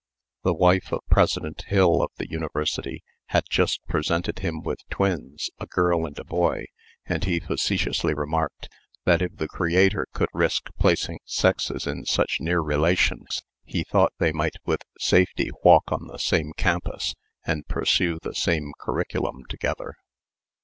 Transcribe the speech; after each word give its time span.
The 0.41 0.55
wife 0.55 0.91
of 0.91 1.01
President 1.11 1.61
Hill 1.67 2.01
of 2.01 2.09
the 2.17 2.27
University 2.27 3.03
had 3.27 3.43
just 3.51 3.85
presented 3.85 4.39
him 4.39 4.63
with 4.63 4.79
twins, 4.89 5.51
a 5.59 5.67
girl 5.67 6.07
and 6.07 6.17
a 6.17 6.23
boy, 6.23 6.65
and 7.05 7.23
he 7.23 7.39
facetiously 7.39 8.15
remarked, 8.15 8.67
"that 9.05 9.21
if 9.21 9.35
the 9.35 9.47
Creator 9.47 10.07
could 10.11 10.29
risk 10.33 10.71
placing 10.79 11.19
sexes 11.23 11.85
in 11.85 12.05
such 12.05 12.37
near 12.41 12.61
relations, 12.61 13.43
he 13.63 13.83
thought 13.83 14.11
they 14.17 14.31
might 14.31 14.55
with 14.65 14.81
safety 14.97 15.51
walk 15.63 15.91
on 15.91 16.07
the 16.07 16.17
same 16.17 16.53
campus 16.57 17.13
and 17.45 17.67
pursue 17.67 18.17
the 18.23 18.33
same 18.33 18.71
curriculum 18.79 19.43
together." 19.49 19.93